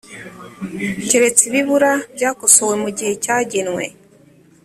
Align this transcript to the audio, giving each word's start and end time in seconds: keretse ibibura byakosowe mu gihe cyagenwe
keretse 1.07 1.41
ibibura 1.49 1.91
byakosowe 2.15 2.75
mu 2.83 2.89
gihe 2.97 3.13
cyagenwe 3.23 3.85